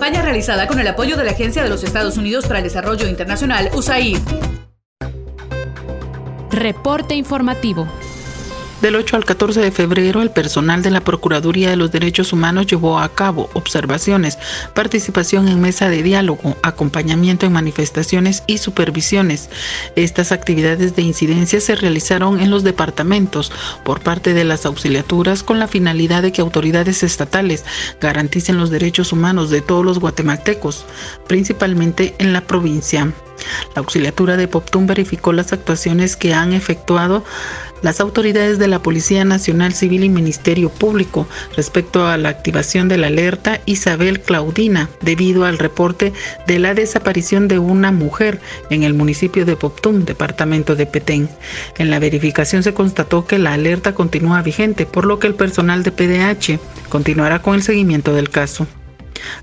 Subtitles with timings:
[0.00, 3.06] Campaña realizada con el apoyo de la Agencia de los Estados Unidos para el Desarrollo
[3.06, 4.16] Internacional, USAID.
[6.50, 7.86] Reporte informativo.
[8.80, 12.66] Del 8 al 14 de febrero, el personal de la Procuraduría de los Derechos Humanos
[12.66, 14.38] llevó a cabo observaciones,
[14.74, 19.50] participación en mesa de diálogo, acompañamiento en manifestaciones y supervisiones.
[19.96, 23.52] Estas actividades de incidencia se realizaron en los departamentos
[23.84, 27.66] por parte de las auxiliaturas con la finalidad de que autoridades estatales
[28.00, 30.86] garanticen los derechos humanos de todos los guatemaltecos,
[31.26, 33.12] principalmente en la provincia.
[33.74, 37.24] La auxiliatura de Poptún verificó las actuaciones que han efectuado
[37.82, 42.98] las autoridades de la Policía Nacional Civil y Ministerio Público respecto a la activación de
[42.98, 46.12] la alerta Isabel Claudina debido al reporte
[46.46, 51.28] de la desaparición de una mujer en el municipio de Poptum, departamento de Petén.
[51.78, 55.82] En la verificación se constató que la alerta continúa vigente, por lo que el personal
[55.82, 58.66] de PDH continuará con el seguimiento del caso.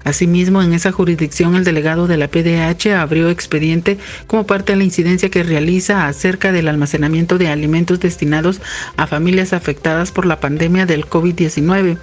[0.03, 3.97] Asimismo, en esa jurisdicción el delegado de la PDH abrió expediente
[4.27, 8.61] como parte de la incidencia que realiza acerca del almacenamiento de alimentos destinados
[8.95, 11.97] a familias afectadas por la pandemia del COVID-19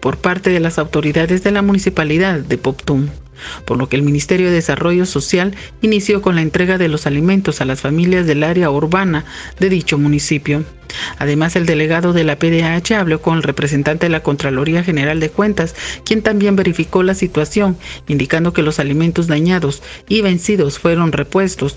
[0.00, 3.08] por parte de las autoridades de la municipalidad de Poptum
[3.64, 7.60] por lo que el Ministerio de Desarrollo Social inició con la entrega de los alimentos
[7.60, 9.24] a las familias del área urbana
[9.58, 10.64] de dicho municipio.
[11.18, 15.30] Además, el delegado de la PDH habló con el representante de la Contraloría General de
[15.30, 15.74] Cuentas,
[16.04, 17.76] quien también verificó la situación,
[18.06, 21.76] indicando que los alimentos dañados y vencidos fueron repuestos,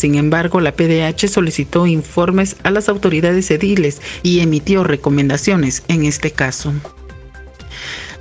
[0.00, 6.30] sin embargo, la PDH solicitó informes a las autoridades ediles y emitió recomendaciones en este
[6.30, 6.72] caso.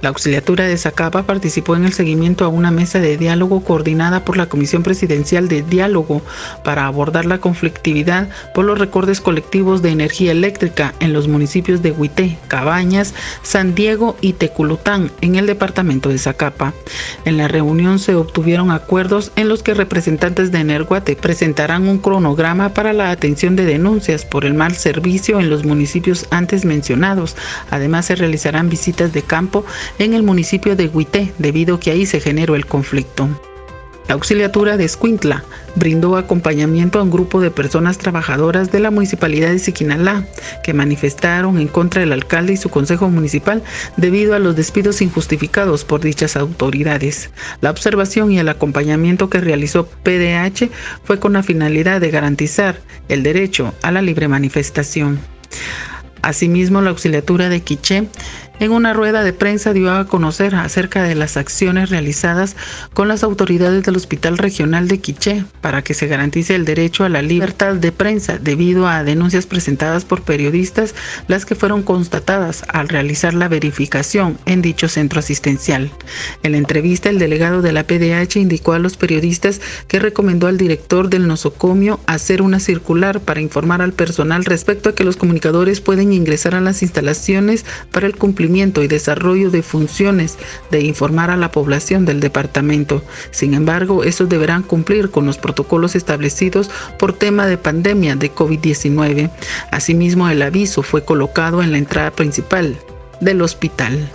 [0.02, 4.38] La auxiliatura de Zacapa participó en el seguimiento a una mesa de diálogo coordinada por
[4.38, 6.22] la Comisión Presidencial de Diálogo
[6.64, 11.92] para abordar la conflictividad por los recortes colectivos de energía eléctrica en los municipios de
[11.92, 16.74] Huité, Cabañas, San Diego y Teculután en el departamento de Zacapa.
[17.26, 22.70] En la reunión se obtuvieron acuerdos en los que representantes de Energuate presentarán un cronograma
[22.70, 27.36] para la atención de denuncias por el mal servicio en los municipios antes mencionados.
[27.70, 29.66] Además se realizarán visitas de campo
[29.98, 33.28] en el municipio de Huité, debido a que ahí se generó el conflicto.
[34.10, 35.44] La auxiliatura de Escuintla
[35.76, 40.26] brindó acompañamiento a un grupo de personas trabajadoras de la municipalidad de Siquinalá
[40.64, 43.62] que manifestaron en contra del alcalde y su consejo municipal
[43.98, 47.30] debido a los despidos injustificados por dichas autoridades.
[47.62, 50.72] La observación y el acompañamiento que realizó PDH
[51.04, 55.20] fue con la finalidad de garantizar el derecho a la libre manifestación.
[56.22, 58.08] Asimismo, la auxiliatura de Quiché
[58.60, 62.56] en una rueda de prensa dio a conocer acerca de las acciones realizadas
[62.94, 67.10] con las autoridades del Hospital Regional de Quiché para que se garantice el derecho a
[67.10, 70.94] la libertad de prensa debido a denuncias presentadas por periodistas,
[71.28, 75.90] las que fueron constatadas al realizar la verificación en dicho centro asistencial.
[76.44, 80.58] En la entrevista, el delegado de la PDH indicó a los periodistas que recomendó al
[80.58, 85.80] director del nosocomio hacer una circular para informar al personal respecto a que los comunicadores
[85.80, 90.38] pueden ingresar a las instalaciones para el cumplimiento y desarrollo de funciones
[90.72, 93.04] de informar a la población del departamento.
[93.32, 99.32] Sin embargo, estos deberán cumplir con los protocolos establecidos por tema de pandemia de COVID-19.
[99.72, 102.78] Asimismo, el aviso fue colocado en la entrada principal
[103.22, 104.10] del hospital.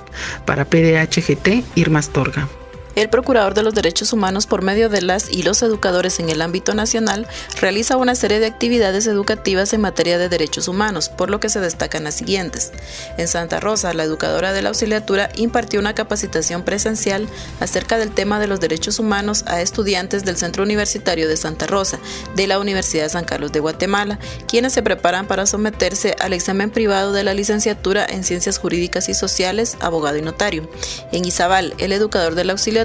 [0.46, 2.48] Para PDHGT, Irma Astorga.
[2.96, 6.40] El Procurador de los Derechos Humanos, por medio de las y los educadores en el
[6.40, 7.26] ámbito nacional,
[7.60, 11.58] realiza una serie de actividades educativas en materia de derechos humanos, por lo que se
[11.58, 12.70] destacan las siguientes.
[13.18, 17.26] En Santa Rosa, la educadora de la auxiliatura impartió una capacitación presencial
[17.58, 21.98] acerca del tema de los derechos humanos a estudiantes del Centro Universitario de Santa Rosa,
[22.36, 26.70] de la Universidad de San Carlos de Guatemala, quienes se preparan para someterse al examen
[26.70, 30.70] privado de la licenciatura en Ciencias Jurídicas y Sociales, abogado y notario.
[31.10, 32.83] En Izabal, el educador de la auxiliatura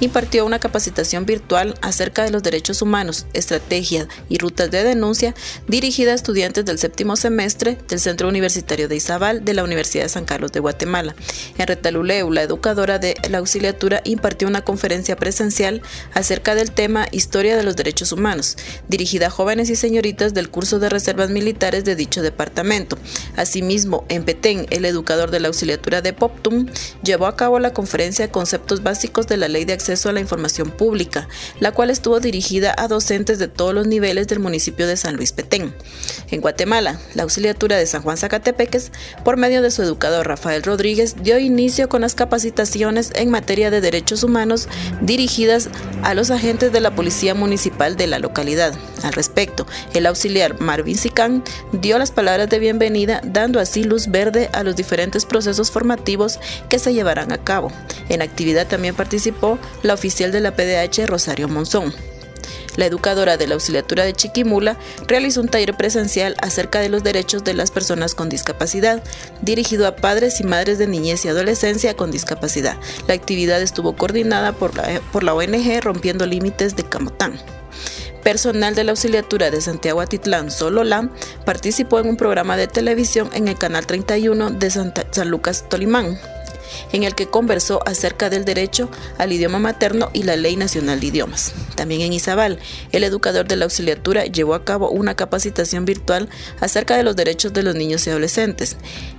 [0.00, 5.34] impartió una capacitación virtual acerca de los derechos humanos, estrategias y rutas de denuncia
[5.66, 10.08] dirigida a estudiantes del séptimo semestre del Centro Universitario de Izabal de la Universidad de
[10.08, 11.14] San Carlos de Guatemala.
[11.58, 15.82] En Retaluleu, la educadora de la auxiliatura impartió una conferencia presencial
[16.14, 18.56] acerca del tema Historia de los Derechos Humanos,
[18.88, 22.98] dirigida a jóvenes y señoritas del curso de reservas militares de dicho departamento.
[23.36, 26.66] Asimismo, en Petén, el educador de la auxiliatura de Poptum
[27.02, 30.70] llevó a cabo la conferencia Conceptos Básicos de la Ley de Acceso a la Información
[30.70, 31.28] Pública,
[31.58, 35.32] la cual estuvo dirigida a docentes de todos los niveles del municipio de San Luis
[35.32, 35.74] Petén.
[36.30, 38.92] En Guatemala, la auxiliatura de San Juan Zacatepeques,
[39.24, 43.80] por medio de su educador Rafael Rodríguez, dio inicio con las capacitaciones en materia de
[43.80, 44.68] derechos humanos
[45.00, 45.68] dirigidas
[46.02, 48.74] a los agentes de la Policía Municipal de la localidad.
[49.02, 54.48] Al respecto, el auxiliar Marvin Sicán dio las palabras de bienvenida, dando así luz verde
[54.52, 56.38] a los diferentes procesos formativos
[56.68, 57.72] que se llevarán a cabo.
[58.08, 59.09] En actividad también participó
[59.82, 61.92] la oficial de la PDH Rosario Monzón.
[62.76, 64.76] La educadora de la auxiliatura de Chiquimula
[65.08, 69.02] realizó un taller presencial acerca de los derechos de las personas con discapacidad,
[69.42, 72.76] dirigido a padres y madres de niñez y adolescencia con discapacidad.
[73.08, 77.34] La actividad estuvo coordinada por la, por la ONG Rompiendo Límites de Camotán.
[78.22, 81.10] Personal de la auxiliatura de Santiago Atitlán, Sololá,
[81.44, 84.92] participó en un programa de televisión en el canal 31 de San
[85.24, 86.18] Lucas Tolimán
[86.92, 88.88] en el que conversó acerca del derecho
[89.18, 91.52] al idioma materno y la Ley Nacional de Idiomas.
[91.74, 92.58] También en Izabal,
[92.92, 96.28] el educador de la auxiliatura llevó a cabo una capacitación virtual
[96.60, 98.76] acerca de los derechos de los niños y adolescentes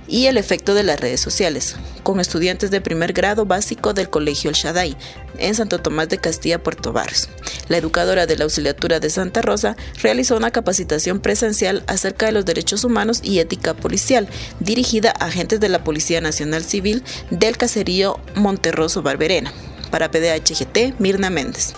[0.08, 4.50] y el efecto de las redes sociales, con estudiantes de primer grado básico del Colegio
[4.50, 4.96] El Shaddai,
[5.38, 7.28] en Santo Tomás de Castilla, Puerto Barrios.
[7.68, 12.44] La educadora de la auxiliatura de Santa Rosa realizó una capacitación presencial acerca de los
[12.44, 14.28] derechos humanos y ética policial,
[14.60, 17.02] dirigida a agentes de la Policía Nacional Civil
[17.42, 19.52] del caserío Monterroso Barberena.
[19.90, 21.74] Para PDHGT, Mirna Méndez.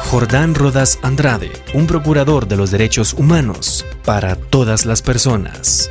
[0.00, 5.90] Jordán Rodas Andrade, un procurador de los derechos humanos para todas las personas.